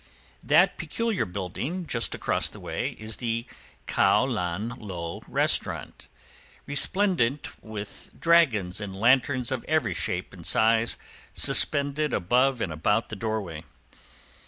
[0.41, 3.45] That peculiar building just across the way is the
[3.85, 6.07] Kow Nan Low Restaurant,
[6.65, 10.97] resplendent with dragons and lanterns of every shape and size
[11.35, 13.63] suspended above and about the doorway.